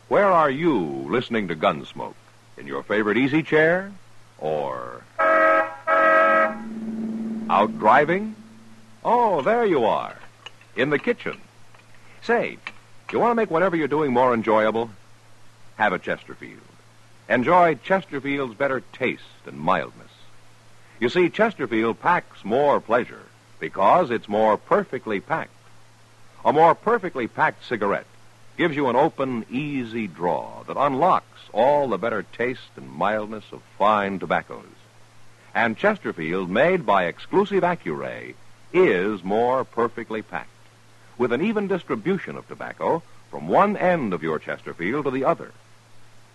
Where 0.08 0.26
are 0.26 0.50
you 0.50 0.76
listening 1.08 1.48
to 1.48 1.56
Gunsmoke? 1.56 2.14
In 2.58 2.66
your 2.66 2.82
favorite 2.82 3.16
easy 3.16 3.42
chair? 3.42 3.92
Or 4.38 5.04
out 7.50 7.76
driving? 7.80 8.36
Oh, 9.04 9.42
there 9.42 9.66
you 9.66 9.84
are. 9.84 10.16
In 10.76 10.90
the 10.90 11.00
kitchen. 11.00 11.36
Say, 12.22 12.58
you 13.10 13.18
want 13.18 13.32
to 13.32 13.34
make 13.34 13.50
whatever 13.50 13.74
you're 13.74 13.88
doing 13.88 14.12
more 14.12 14.32
enjoyable? 14.32 14.88
Have 15.76 15.92
a 15.92 15.98
Chesterfield. 15.98 16.60
Enjoy 17.28 17.74
Chesterfield's 17.74 18.54
better 18.54 18.80
taste 18.92 19.22
and 19.46 19.58
mildness. 19.58 20.12
You 21.00 21.08
see, 21.08 21.28
Chesterfield 21.28 22.00
packs 22.00 22.44
more 22.44 22.80
pleasure 22.80 23.26
because 23.58 24.10
it's 24.10 24.28
more 24.28 24.56
perfectly 24.56 25.18
packed. 25.18 25.50
A 26.44 26.52
more 26.52 26.76
perfectly 26.76 27.26
packed 27.26 27.66
cigarette 27.66 28.06
gives 28.56 28.76
you 28.76 28.88
an 28.88 28.96
open, 28.96 29.44
easy 29.50 30.06
draw 30.06 30.62
that 30.68 30.76
unlocks 30.76 31.40
all 31.52 31.88
the 31.88 31.98
better 31.98 32.22
taste 32.22 32.70
and 32.76 32.88
mildness 32.88 33.44
of 33.50 33.60
fine 33.76 34.20
tobaccos. 34.20 34.79
And 35.54 35.76
Chesterfield, 35.76 36.48
made 36.48 36.86
by 36.86 37.04
exclusive 37.04 37.62
Accuray, 37.62 38.34
is 38.72 39.24
more 39.24 39.64
perfectly 39.64 40.22
packed, 40.22 40.48
with 41.18 41.32
an 41.32 41.42
even 41.42 41.66
distribution 41.66 42.36
of 42.36 42.46
tobacco 42.46 43.02
from 43.30 43.48
one 43.48 43.76
end 43.76 44.12
of 44.12 44.22
your 44.22 44.38
Chesterfield 44.38 45.04
to 45.04 45.10
the 45.10 45.24
other. 45.24 45.52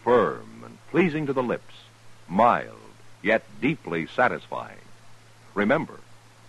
Firm 0.04 0.64
and 0.66 0.78
pleasing 0.92 1.26
to 1.26 1.34
the 1.34 1.44
lips, 1.44 1.74
mild, 2.28 2.78
yet 3.22 3.44
deeply 3.62 4.08
satisfying. 4.08 4.78
Remember, 5.54 6.00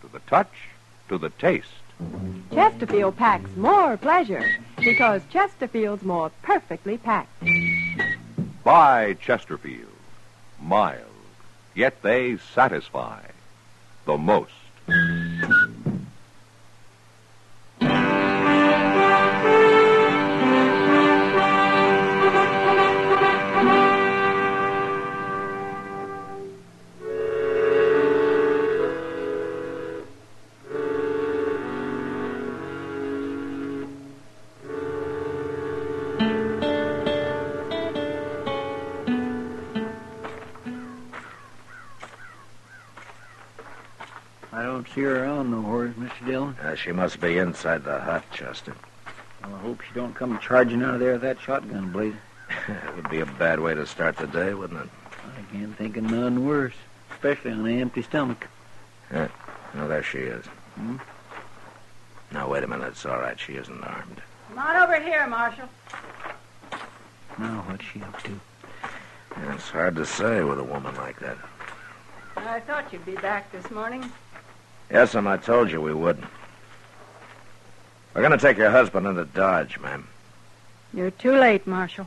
to 0.02 0.08
the 0.08 0.20
touch, 0.20 0.52
to 1.08 1.18
the 1.18 1.30
taste, 1.30 1.68
Chesterfield 2.52 3.16
packs 3.16 3.56
more 3.56 3.96
pleasure 3.96 4.46
because 4.76 5.22
Chesterfield's 5.30 6.02
more 6.02 6.30
perfectly 6.42 6.98
packed. 6.98 7.32
Buy 8.62 9.14
Chesterfield. 9.14 9.88
Mild, 10.60 11.05
yet 11.76 12.02
they 12.02 12.38
satisfy 12.54 13.20
the 14.06 14.16
most. 14.16 15.35
She 46.86 46.92
must 46.92 47.20
be 47.20 47.38
inside 47.38 47.82
the 47.82 47.98
hut, 47.98 48.22
Chester. 48.32 48.72
Well, 49.42 49.56
I 49.56 49.58
hope 49.58 49.80
she 49.80 49.92
don't 49.92 50.14
come 50.14 50.38
charging 50.38 50.84
out 50.84 50.94
of 50.94 51.00
there 51.00 51.14
with 51.14 51.22
that 51.22 51.40
shotgun 51.40 51.90
blazing. 51.90 52.20
it 52.68 52.94
would 52.94 53.10
be 53.10 53.18
a 53.18 53.26
bad 53.26 53.58
way 53.58 53.74
to 53.74 53.84
start 53.84 54.16
the 54.16 54.28
day, 54.28 54.54
wouldn't 54.54 54.82
it? 54.82 54.88
I 55.36 55.52
can't 55.52 55.76
think 55.76 55.96
of 55.96 56.04
none 56.04 56.46
worse, 56.46 56.74
especially 57.10 57.50
on 57.50 57.66
an 57.66 57.80
empty 57.80 58.02
stomach. 58.02 58.46
Oh, 59.12 59.28
there 59.74 60.04
she 60.04 60.18
is. 60.18 60.46
Hmm? 60.76 60.98
Now, 62.30 62.48
wait 62.48 62.62
a 62.62 62.68
minute. 62.68 62.88
It's 62.88 63.04
all 63.04 63.18
right. 63.18 63.38
She 63.38 63.54
isn't 63.54 63.82
armed. 63.82 64.22
Come 64.48 64.58
on 64.58 64.76
over 64.76 65.00
here, 65.00 65.26
Marshal. 65.26 65.68
Now, 67.36 67.64
what's 67.66 67.84
she 67.84 68.00
up 68.00 68.22
to? 68.22 68.40
Yeah, 69.36 69.54
It's 69.54 69.70
hard 69.70 69.96
to 69.96 70.06
say 70.06 70.44
with 70.44 70.60
a 70.60 70.64
woman 70.64 70.94
like 70.94 71.18
that. 71.18 71.36
I 72.36 72.60
thought 72.60 72.92
you'd 72.92 73.04
be 73.04 73.16
back 73.16 73.50
this 73.50 73.68
morning. 73.72 74.08
Yes, 74.88 75.16
and 75.16 75.28
I 75.28 75.36
told 75.36 75.72
you 75.72 75.80
we 75.80 75.92
would. 75.92 76.22
We're 78.16 78.22
going 78.22 78.38
to 78.38 78.38
take 78.38 78.56
your 78.56 78.70
husband 78.70 79.06
into 79.06 79.26
Dodge, 79.26 79.78
ma'am. 79.78 80.08
You're 80.94 81.10
too 81.10 81.32
late, 81.32 81.66
Marshal. 81.66 82.06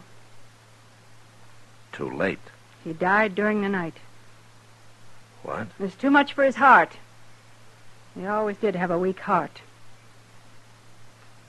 Too 1.92 2.10
late. 2.10 2.40
He 2.84 2.94
died 2.94 3.36
during 3.36 3.62
the 3.62 3.70
night. 3.70 3.94
What? 5.44 5.68
It 5.80 5.84
was 5.84 5.94
too 5.94 6.10
much 6.10 6.34
for 6.34 6.44
his 6.44 6.56
heart. 6.56 6.94
He 8.16 8.26
always 8.26 8.58
did 8.58 8.76
have 8.76 8.90
a 8.90 8.98
weak 8.98 9.20
heart. 9.20 9.62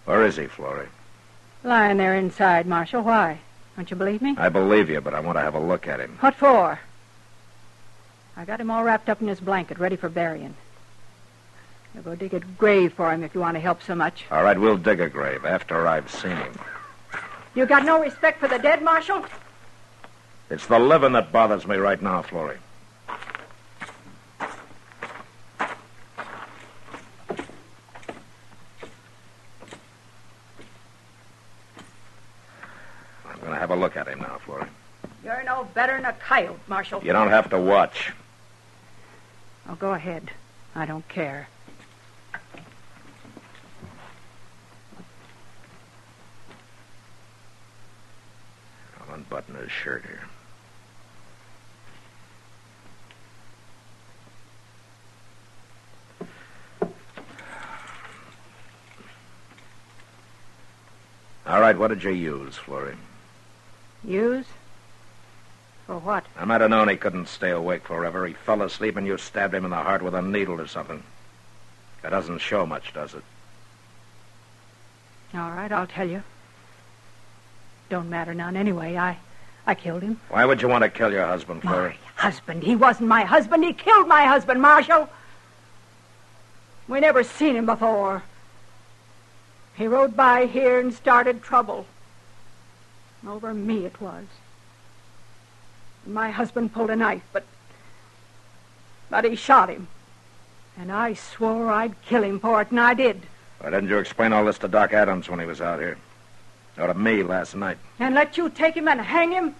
Where 0.04 0.26
is 0.26 0.36
he, 0.36 0.46
Florrie? 0.46 0.88
Lying 1.64 1.96
there 1.96 2.14
inside, 2.14 2.66
Marshal. 2.66 3.00
Why? 3.00 3.40
Don't 3.76 3.90
you 3.90 3.96
believe 3.96 4.20
me? 4.20 4.34
I 4.36 4.50
believe 4.50 4.90
you, 4.90 5.00
but 5.00 5.14
I 5.14 5.20
want 5.20 5.38
to 5.38 5.42
have 5.42 5.54
a 5.54 5.58
look 5.58 5.88
at 5.88 6.00
him. 6.00 6.18
What 6.20 6.34
for? 6.34 6.78
I 8.36 8.44
got 8.44 8.60
him 8.60 8.70
all 8.70 8.84
wrapped 8.84 9.08
up 9.08 9.22
in 9.22 9.28
his 9.28 9.40
blanket, 9.40 9.78
ready 9.78 9.96
for 9.96 10.10
burying. 10.10 10.54
I'll 11.96 12.02
go 12.02 12.14
dig 12.14 12.34
a 12.34 12.40
grave 12.40 12.92
for 12.92 13.12
him 13.12 13.22
if 13.24 13.34
you 13.34 13.40
want 13.40 13.56
to 13.56 13.60
help 13.60 13.82
so 13.82 13.94
much. 13.94 14.24
All 14.30 14.44
right, 14.44 14.58
we'll 14.58 14.76
dig 14.76 15.00
a 15.00 15.08
grave 15.08 15.44
after 15.44 15.86
I've 15.86 16.10
seen 16.10 16.36
him. 16.36 16.52
You 17.54 17.66
got 17.66 17.84
no 17.84 18.00
respect 18.00 18.38
for 18.38 18.48
the 18.48 18.58
dead, 18.58 18.82
Marshal? 18.82 19.24
It's 20.50 20.66
the 20.66 20.78
living 20.78 21.12
that 21.12 21.32
bothers 21.32 21.66
me 21.66 21.76
right 21.76 22.00
now, 22.00 22.22
Florrie. 22.22 22.58
I'm 33.26 33.38
going 33.40 33.52
to 33.52 33.58
have 33.58 33.70
a 33.70 33.76
look 33.76 33.96
at 33.96 34.06
him 34.06 34.20
now, 34.20 34.38
Florrie. 34.44 34.68
You're 35.24 35.42
no 35.44 35.64
better 35.74 35.96
than 35.96 36.04
a 36.04 36.12
coyote, 36.12 36.58
Marshal. 36.68 37.02
You 37.04 37.12
don't 37.12 37.30
have 37.30 37.50
to 37.50 37.58
watch. 37.58 38.12
Oh, 39.68 39.74
go 39.74 39.92
ahead. 39.92 40.30
I 40.74 40.86
don't 40.86 41.06
care. 41.08 41.48
I'll 49.30 49.54
his 49.56 49.70
shirt 49.70 50.04
here. 50.06 50.24
All 61.46 61.60
right, 61.60 61.76
what 61.76 61.88
did 61.88 62.04
you 62.04 62.10
use, 62.10 62.56
Florrie? 62.56 62.94
Use? 64.04 64.46
For 65.86 65.98
what? 65.98 66.24
I 66.36 66.44
might 66.44 66.60
have 66.60 66.70
known 66.70 66.88
he 66.88 66.96
couldn't 66.96 67.26
stay 67.26 67.50
awake 67.50 67.88
forever. 67.88 68.24
He 68.26 68.34
fell 68.34 68.62
asleep 68.62 68.96
and 68.96 69.06
you 69.06 69.18
stabbed 69.18 69.54
him 69.54 69.64
in 69.64 69.70
the 69.70 69.76
heart 69.76 70.02
with 70.02 70.14
a 70.14 70.22
needle 70.22 70.60
or 70.60 70.68
something. 70.68 71.02
That 72.02 72.10
doesn't 72.10 72.38
show 72.38 72.64
much, 72.66 72.94
does 72.94 73.14
it? 73.14 73.24
All 75.34 75.50
right, 75.50 75.72
I'll 75.72 75.88
tell 75.88 76.08
you. 76.08 76.22
Don't 77.88 78.08
matter 78.08 78.32
none 78.32 78.56
anyway. 78.56 78.96
I 78.96 79.18
I 79.66 79.74
killed 79.74 80.02
him. 80.02 80.20
Why 80.28 80.44
would 80.44 80.62
you 80.62 80.68
want 80.68 80.84
to 80.84 80.90
kill 80.90 81.12
your 81.12 81.26
husband, 81.26 81.62
Florrie? 81.62 81.98
My 82.16 82.22
husband. 82.22 82.62
He 82.62 82.76
wasn't 82.76 83.08
my 83.08 83.24
husband. 83.24 83.64
He 83.64 83.72
killed 83.72 84.08
my 84.08 84.24
husband, 84.24 84.60
Marshal. 84.60 85.08
We 86.88 87.00
never 87.00 87.22
seen 87.22 87.56
him 87.56 87.66
before. 87.66 88.22
He 89.74 89.86
rode 89.86 90.16
by 90.16 90.46
here 90.46 90.80
and 90.80 90.92
started 90.92 91.42
trouble. 91.42 91.86
Over 93.26 93.54
me 93.54 93.84
it 93.84 94.00
was. 94.00 94.24
My 96.06 96.30
husband 96.30 96.72
pulled 96.72 96.90
a 96.90 96.96
knife, 96.96 97.22
but 97.32 97.44
but 99.10 99.24
he 99.24 99.36
shot 99.36 99.68
him. 99.68 99.88
And 100.78 100.90
I 100.90 101.14
swore 101.14 101.70
I'd 101.70 102.00
kill 102.02 102.22
him 102.22 102.40
for 102.40 102.62
it, 102.62 102.70
and 102.70 102.80
I 102.80 102.94
did. 102.94 103.22
Why 103.58 103.70
didn't 103.70 103.88
you 103.90 103.98
explain 103.98 104.32
all 104.32 104.44
this 104.44 104.58
to 104.58 104.68
Doc 104.68 104.92
Adams 104.92 105.28
when 105.28 105.38
he 105.38 105.46
was 105.46 105.60
out 105.60 105.80
here? 105.80 105.98
Or 106.78 106.86
to 106.86 106.94
me 106.94 107.22
last 107.22 107.54
night? 107.54 107.78
And 107.98 108.14
let 108.14 108.36
you 108.36 108.48
take 108.48 108.74
him 108.74 108.88
and 108.88 109.00
hang 109.00 109.32
him? 109.32 109.54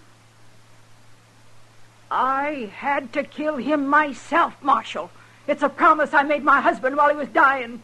I 2.11 2.71
had 2.75 3.13
to 3.13 3.23
kill 3.23 3.57
him 3.57 3.87
myself, 3.87 4.55
Marshal. 4.63 5.11
It's 5.47 5.63
a 5.63 5.69
promise 5.69 6.13
I 6.13 6.23
made 6.23 6.43
my 6.43 6.61
husband 6.61 6.97
while 6.97 7.11
he 7.11 7.17
was 7.17 7.29
dying. 7.29 7.83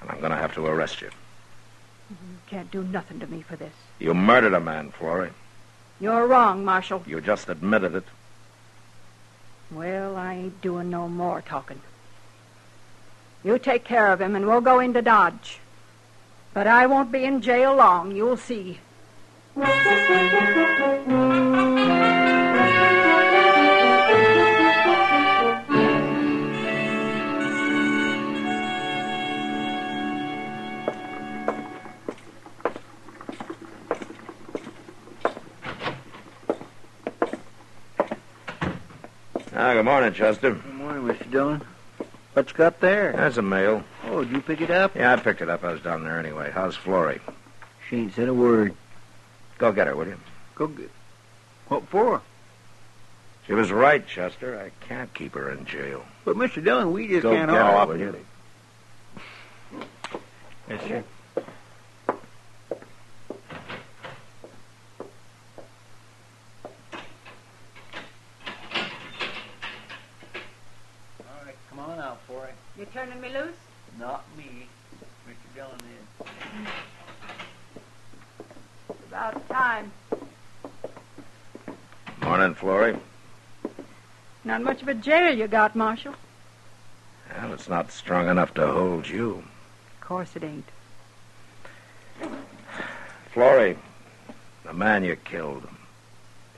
And 0.00 0.10
I'm 0.10 0.18
going 0.18 0.30
to 0.30 0.36
have 0.36 0.54
to 0.54 0.66
arrest 0.66 1.00
you. 1.00 1.10
You 2.10 2.16
can't 2.46 2.70
do 2.70 2.82
nothing 2.82 3.20
to 3.20 3.26
me 3.26 3.42
for 3.42 3.56
this. 3.56 3.72
You 3.98 4.14
murdered 4.14 4.54
a 4.54 4.60
man, 4.60 4.90
Florrie. 4.90 5.32
You're 6.00 6.26
wrong, 6.26 6.64
Marshal. 6.64 7.02
You 7.06 7.20
just 7.20 7.48
admitted 7.48 7.94
it. 7.94 8.04
Well, 9.70 10.16
I 10.16 10.34
ain't 10.34 10.62
doing 10.62 10.90
no 10.90 11.08
more 11.08 11.42
talking. 11.42 11.80
You 13.44 13.58
take 13.58 13.84
care 13.84 14.12
of 14.12 14.20
him, 14.20 14.34
and 14.34 14.46
we'll 14.46 14.60
go 14.60 14.80
into 14.80 15.02
Dodge. 15.02 15.60
But 16.58 16.66
I 16.66 16.88
won't 16.88 17.12
be 17.12 17.24
in 17.24 17.40
jail 17.40 17.76
long, 17.76 18.16
you'll 18.16 18.36
see. 18.36 18.80
Ah, 39.54 39.74
good 39.74 39.84
morning, 39.84 40.12
Chester. 40.12 40.54
Good 40.54 40.74
morning, 40.74 41.04
Mr. 41.04 41.30
Dillon. 41.30 41.62
What 42.32 42.50
you 42.50 42.56
got 42.56 42.80
there? 42.80 43.12
That's 43.12 43.36
a 43.36 43.42
mail. 43.42 43.84
Oh, 44.10 44.24
did 44.24 44.32
you 44.32 44.40
pick 44.40 44.62
it 44.62 44.70
up? 44.70 44.96
Yeah, 44.96 45.12
I 45.12 45.16
picked 45.16 45.42
it 45.42 45.50
up. 45.50 45.62
I 45.62 45.72
was 45.72 45.82
down 45.82 46.02
there 46.02 46.18
anyway. 46.18 46.50
How's 46.50 46.74
Florrie? 46.74 47.20
She 47.88 47.96
ain't 47.98 48.14
said 48.14 48.28
a 48.28 48.34
word. 48.34 48.74
Go 49.58 49.70
get 49.70 49.86
her, 49.86 49.94
will 49.94 50.06
you? 50.06 50.16
Go 50.54 50.66
get. 50.68 50.90
What 51.68 51.86
for? 51.88 52.22
She 53.46 53.52
was 53.52 53.70
right, 53.70 54.06
Chester. 54.06 54.58
I 54.58 54.70
can't 54.86 55.12
keep 55.12 55.34
her 55.34 55.50
in 55.50 55.66
jail. 55.66 56.04
But, 56.24 56.36
Mr. 56.36 56.64
Dillon, 56.64 56.92
we 56.92 57.06
just 57.08 57.22
Go 57.22 57.34
can't 57.34 57.50
get 57.50 57.60
haul 57.60 57.80
her, 57.80 57.86
will 57.86 57.98
you? 57.98 58.16
Yes, 60.70 60.82
sir. 60.88 61.04
All 61.36 61.44
right, 71.44 71.56
come 71.68 71.78
on 71.80 71.98
out 71.98 72.20
for 72.26 72.46
it. 72.46 72.54
You 72.78 72.86
turning 72.86 73.20
me 73.20 73.28
loose? 73.28 73.54
Not 73.98 74.24
me. 74.36 74.68
Mr. 75.28 75.54
Dillon 75.56 75.80
is. 76.20 76.26
About 79.08 79.48
time. 79.48 79.90
Morning, 82.28 82.52
Florrie. 82.52 82.94
Not 84.44 84.60
much 84.60 84.82
of 84.82 84.88
a 84.88 84.92
jail 84.92 85.34
you 85.34 85.48
got, 85.48 85.74
Marshal. 85.74 86.14
Well, 87.34 87.54
it's 87.54 87.70
not 87.70 87.90
strong 87.90 88.28
enough 88.28 88.52
to 88.52 88.66
hold 88.66 89.08
you. 89.08 89.42
Of 89.94 90.00
course 90.02 90.36
it 90.36 90.44
ain't. 90.44 90.68
Florrie, 93.32 93.78
the 94.66 94.74
man 94.74 95.04
you 95.04 95.16
killed. 95.16 95.66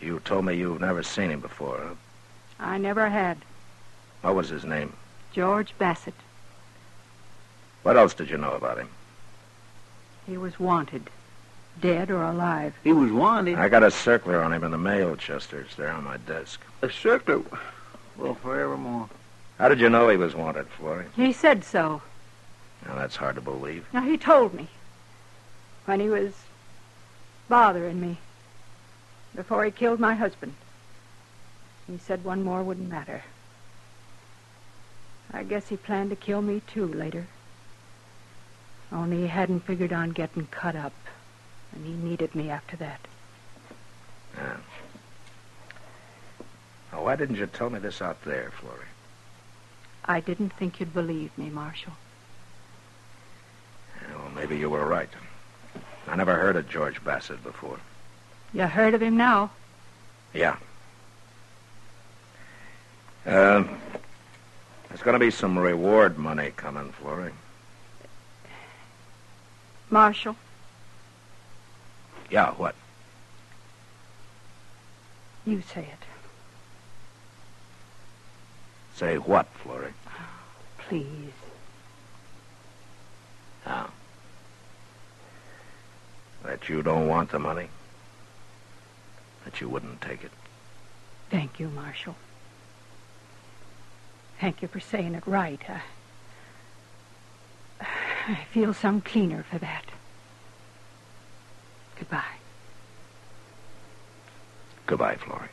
You 0.01 0.19
told 0.25 0.45
me 0.45 0.57
you've 0.57 0.81
never 0.81 1.05
seen 1.05 1.31
him 1.31 1.39
before. 1.39 1.79
Huh? 1.79 1.95
I 2.59 2.77
never 2.77 3.09
had. 3.09 3.39
What 4.23 4.35
was 4.35 4.49
his 4.49 4.65
name? 4.65 4.93
George 5.33 5.73
Bassett. 5.79 6.15
What 7.85 7.97
else 7.97 8.13
did 8.13 8.29
you 8.29 8.39
know 8.39 8.55
about 8.55 8.79
him? 8.79 8.89
He 10.27 10.37
was 10.37 10.59
wanted. 10.59 11.09
Dead 11.81 12.11
or 12.11 12.23
alive. 12.23 12.75
He 12.85 12.93
was 12.93 13.11
wanted. 13.11 13.57
I 13.59 13.69
got 13.69 13.83
a 13.83 13.91
circular 13.91 14.43
on 14.43 14.53
him 14.53 14.65
in 14.65 14.71
the 14.71 14.79
mail, 14.79 15.17
Chester. 15.17 15.61
It's 15.61 15.75
there 15.77 15.91
on 15.91 16.05
my 16.05 16.19
desk. 16.19 16.61
A 16.83 16.91
circular. 16.91 17.45
Well, 18.17 18.35
forevermore. 18.35 19.09
How 19.59 19.69
did 19.69 19.81
you 19.81 19.89
know 19.89 20.09
he 20.09 20.17
was 20.17 20.35
wanted, 20.35 20.67
Florrie? 20.69 21.07
He 21.17 21.33
said 21.33 21.65
so. 21.65 22.03
Now, 22.87 22.95
that's 22.97 23.17
hard 23.17 23.35
to 23.37 23.41
believe. 23.41 23.87
Now, 23.93 24.03
he 24.03 24.17
told 24.17 24.55
me. 24.55 24.69
When 25.85 26.01
he 26.01 26.09
was 26.09 26.33
bothering 27.49 28.01
me. 28.01 28.19
Before 29.35 29.65
he 29.65 29.71
killed 29.71 30.01
my 30.01 30.15
husband. 30.15 30.55
He 31.87 31.99
said 31.99 32.25
one 32.25 32.43
more 32.45 32.63
wouldn't 32.63 32.89
matter. 32.89 33.23
I 35.33 35.45
guess 35.45 35.69
he 35.69 35.77
planned 35.77 36.11
to 36.11 36.17
kill 36.17 36.43
me 36.43 36.63
too 36.67 36.87
later. 36.87 37.27
Only 38.93 39.23
he 39.23 39.27
hadn't 39.29 39.61
figured 39.61 39.93
on 39.93 40.11
getting 40.11 40.47
cut 40.47 40.75
up, 40.75 40.93
and 41.73 41.87
he 41.87 41.93
needed 41.93 42.35
me 42.35 42.51
after 42.51 42.77
that. 42.77 43.01
Yeah. 44.37 44.57
Now, 46.93 47.05
why 47.05 47.17
didn't 47.17 47.37
you 47.37 47.47
tell 47.47 47.71
me 47.71 47.79
this 47.79 48.03
out 48.03 48.23
there, 48.25 48.53
Florrie? 48.59 48.87
I 50.05 50.21
didn't 50.21 50.53
think 50.55 50.81
you'd 50.81 50.95
believe 50.95 51.37
me, 51.39 51.51
Marshal. 51.51 51.93
Well, 54.13 54.31
maybe 54.35 54.59
you 54.59 54.71
were 54.71 54.85
right. 54.85 55.11
I 56.09 56.17
never 56.17 56.35
heard 56.35 56.57
of 56.57 56.69
George 56.69 57.03
Bassett 57.05 57.43
before. 57.45 57.79
You 58.53 58.67
heard 58.67 58.95
of 58.95 59.03
him 59.03 59.17
now? 59.17 59.51
Yeah. 60.35 60.57
Uh, 63.27 63.65
there's 64.89 65.03
going 65.03 65.15
to 65.15 65.25
be 65.25 65.31
some 65.31 65.59
reward 65.59 66.19
money 66.19 66.53
coming, 66.57 66.91
Florrie. 66.93 67.33
Marshal, 69.91 70.37
Yeah, 72.31 72.53
what? 72.53 72.75
you 75.47 75.63
say 75.63 75.81
it, 75.81 76.05
Say 78.95 79.19
what, 79.19 79.47
Florrie? 79.63 79.93
please. 80.79 81.33
Now. 83.67 83.91
That 86.45 86.69
you 86.69 86.83
don't 86.83 87.09
want 87.09 87.31
the 87.31 87.39
money? 87.39 87.69
That 89.45 89.61
you 89.61 89.69
wouldn't 89.69 90.01
take 90.01 90.25
it? 90.25 90.31
Thank 91.31 91.59
you, 91.59 91.69
Marshal. 91.69 92.15
Thank 94.41 94.63
you 94.63 94.69
for 94.69 94.81
saying 94.81 95.15
it 95.15 95.27
right. 95.27 95.61
I, 95.69 95.83
I 98.29 98.45
feel 98.53 98.73
some 98.73 99.01
cleaner 99.01 99.45
for 99.51 99.59
that. 99.59 99.85
Goodbye. 102.01 102.25
Goodbye, 104.87 105.17
Florrie. 105.17 105.49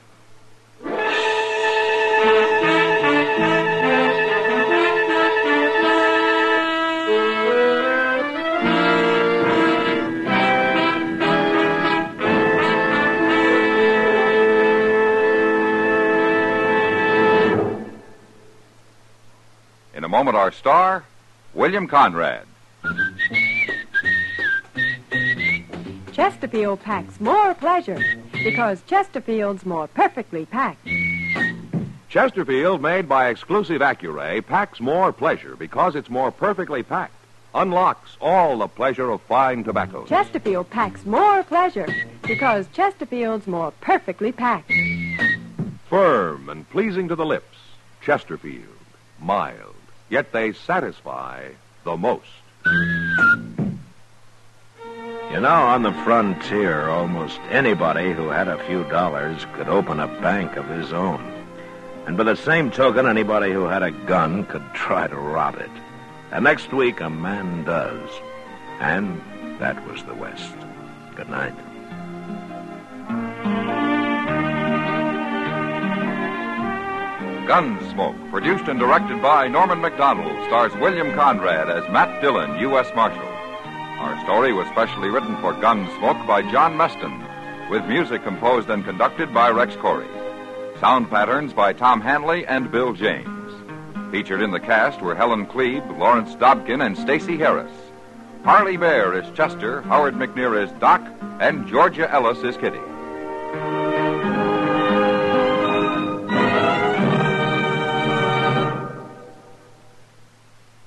In 19.93 20.03
a 20.03 20.07
moment, 20.07 20.37
our 20.37 20.53
star, 20.53 21.03
William 21.53 21.87
Conrad. 21.87 22.47
Chesterfield 26.17 26.81
packs 26.81 27.19
more 27.19 27.53
pleasure 27.53 28.03
because 28.31 28.81
Chesterfield's 28.87 29.63
more 29.67 29.87
perfectly 29.87 30.47
packed. 30.47 30.89
Chesterfield, 32.09 32.81
made 32.81 33.07
by 33.07 33.29
exclusive 33.29 33.81
Accuray, 33.81 34.43
packs 34.43 34.79
more 34.79 35.13
pleasure 35.13 35.55
because 35.55 35.95
it's 35.95 36.09
more 36.09 36.31
perfectly 36.31 36.81
packed. 36.81 37.13
Unlocks 37.53 38.17
all 38.19 38.57
the 38.57 38.67
pleasure 38.67 39.11
of 39.11 39.21
fine 39.21 39.63
tobacco. 39.63 40.07
Chesterfield 40.07 40.71
packs 40.71 41.05
more 41.05 41.43
pleasure 41.43 41.87
because 42.23 42.65
Chesterfield's 42.73 43.45
more 43.45 43.69
perfectly 43.79 44.31
packed. 44.31 44.73
Firm 45.87 46.49
and 46.49 46.67
pleasing 46.71 47.09
to 47.09 47.15
the 47.15 47.27
lips. 47.27 47.57
Chesterfield. 48.01 48.65
Mild. 49.21 49.75
Yet 50.09 50.31
they 50.31 50.53
satisfy 50.53 51.49
the 51.83 51.95
most. 51.95 52.25
You 55.31 55.41
know, 55.41 55.49
on 55.49 55.83
the 55.83 55.91
frontier, 56.05 56.87
almost 56.87 57.41
anybody 57.49 58.13
who 58.13 58.29
had 58.29 58.47
a 58.47 58.63
few 58.65 58.85
dollars 58.85 59.45
could 59.53 59.67
open 59.67 59.99
a 59.99 60.07
bank 60.21 60.55
of 60.55 60.65
his 60.69 60.93
own. 60.93 61.21
And 62.05 62.15
by 62.15 62.23
the 62.23 62.37
same 62.37 62.71
token, 62.71 63.05
anybody 63.05 63.51
who 63.51 63.65
had 63.65 63.83
a 63.83 63.91
gun 63.91 64.45
could 64.45 64.63
try 64.73 65.05
to 65.05 65.17
rob 65.17 65.55
it. 65.55 65.69
And 66.31 66.45
next 66.45 66.71
week, 66.71 67.01
a 67.01 67.09
man 67.09 67.65
does. 67.65 68.09
And 68.79 69.21
that 69.59 69.85
was 69.85 70.01
the 70.03 70.15
West. 70.15 70.55
Good 71.15 71.29
night. 71.29 71.55
Gunsmoke, 77.47 78.31
produced 78.31 78.69
and 78.69 78.79
directed 78.79 79.21
by 79.21 79.49
Norman 79.49 79.79
Macdonnell, 79.79 80.45
stars 80.47 80.73
William 80.75 81.13
Conrad 81.15 81.69
as 81.69 81.83
Matt 81.91 82.21
Dillon, 82.21 82.57
U.S. 82.59 82.89
Marshal. 82.95 83.26
Our 83.99 84.23
story 84.23 84.53
was 84.53 84.67
specially 84.67 85.09
written 85.09 85.35
for 85.37 85.53
Gunsmoke 85.53 86.27
by 86.27 86.43
John 86.51 86.77
Meston, 86.77 87.69
with 87.69 87.83
music 87.85 88.23
composed 88.23 88.69
and 88.69 88.85
conducted 88.85 89.33
by 89.33 89.49
Rex 89.49 89.75
Koury. 89.75 90.07
Sound 90.79 91.09
patterns 91.09 91.51
by 91.51 91.73
Tom 91.73 91.99
Hanley 92.01 92.45
and 92.45 92.71
Bill 92.71 92.93
James. 92.93 93.51
Featured 94.11 94.43
in 94.43 94.51
the 94.51 94.59
cast 94.59 95.01
were 95.01 95.15
Helen 95.15 95.47
Kleeb, 95.47 95.97
Lawrence 95.97 96.35
Dobkin, 96.35 96.85
and 96.85 96.95
Stacy 96.95 97.37
Harris. 97.37 97.71
Parley 98.43 98.77
Baer 98.77 99.19
is 99.19 99.35
Chester, 99.35 99.81
Howard 99.81 100.13
McNear 100.13 100.63
is 100.63 100.71
Doc, 100.79 101.01
and 101.39 101.67
Georgia 101.67 102.07
Ellis 102.09 102.37
is 102.43 102.55
Kitty. 102.55 102.77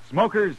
Smokers, 0.09 0.55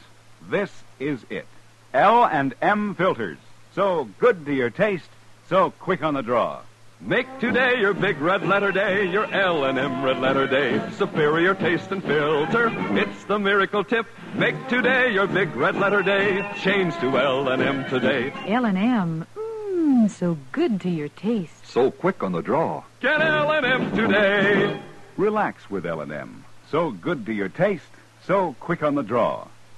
this 0.49 0.69
is 0.99 1.25
it. 1.29 1.47
L 1.93 2.25
and 2.25 2.53
M 2.61 2.95
filters. 2.95 3.37
So 3.75 4.09
good 4.19 4.45
to 4.45 4.53
your 4.53 4.69
taste, 4.69 5.09
so 5.49 5.71
quick 5.71 6.03
on 6.03 6.13
the 6.13 6.21
draw. 6.21 6.61
Make 7.01 7.39
today 7.39 7.79
your 7.79 7.93
big 7.93 8.19
red 8.19 8.45
letter 8.47 8.71
day, 8.71 9.05
your 9.09 9.25
L 9.33 9.65
and 9.65 9.77
M 9.77 10.03
red 10.03 10.19
letter 10.19 10.45
day. 10.47 10.81
Superior 10.97 11.55
taste 11.55 11.91
and 11.91 12.03
filter, 12.03 12.71
it's 12.97 13.23
the 13.25 13.39
miracle 13.39 13.83
tip. 13.83 14.05
Make 14.35 14.67
today 14.67 15.11
your 15.11 15.27
big 15.27 15.55
red 15.55 15.75
letter 15.75 16.03
day. 16.03 16.47
Change 16.61 16.95
to 16.97 17.17
L 17.17 17.49
and 17.49 17.61
M 17.61 17.89
today. 17.89 18.31
L 18.47 18.65
and 18.65 18.77
M, 18.77 19.25
mmm, 19.35 20.09
so 20.09 20.37
good 20.51 20.79
to 20.81 20.89
your 20.89 21.09
taste. 21.09 21.65
So 21.65 21.91
quick 21.91 22.23
on 22.23 22.31
the 22.31 22.41
draw. 22.41 22.83
Get 22.99 23.21
L 23.21 23.51
and 23.51 23.65
M 23.65 23.95
today. 23.95 24.79
Relax 25.17 25.69
with 25.69 25.85
L&M. 25.85 26.45
So 26.69 26.91
good 26.91 27.25
to 27.25 27.33
your 27.33 27.49
taste, 27.49 27.83
so 28.25 28.55
quick 28.59 28.81
on 28.81 28.95
the 28.95 29.03
draw. 29.03 29.47